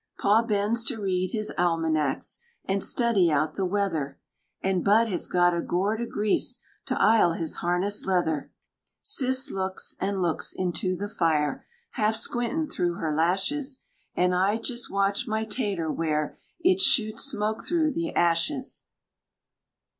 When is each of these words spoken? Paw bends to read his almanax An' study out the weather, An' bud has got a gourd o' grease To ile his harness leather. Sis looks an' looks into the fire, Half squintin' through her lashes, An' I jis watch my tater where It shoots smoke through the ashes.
Paw 0.17 0.41
bends 0.41 0.83
to 0.85 0.99
read 0.99 1.31
his 1.31 1.51
almanax 1.59 2.39
An' 2.65 2.81
study 2.81 3.31
out 3.31 3.53
the 3.53 3.67
weather, 3.67 4.19
An' 4.63 4.81
bud 4.81 5.09
has 5.09 5.27
got 5.27 5.53
a 5.53 5.61
gourd 5.61 6.01
o' 6.01 6.07
grease 6.07 6.57
To 6.87 6.99
ile 6.99 7.33
his 7.33 7.57
harness 7.57 8.03
leather. 8.07 8.51
Sis 9.03 9.51
looks 9.51 9.95
an' 9.99 10.19
looks 10.19 10.53
into 10.53 10.95
the 10.95 11.07
fire, 11.07 11.67
Half 11.91 12.15
squintin' 12.15 12.67
through 12.67 12.95
her 12.95 13.13
lashes, 13.13 13.81
An' 14.15 14.33
I 14.33 14.57
jis 14.57 14.89
watch 14.89 15.27
my 15.27 15.45
tater 15.45 15.91
where 15.91 16.35
It 16.59 16.79
shoots 16.81 17.25
smoke 17.25 17.63
through 17.63 17.91
the 17.91 18.11
ashes. 18.15 18.85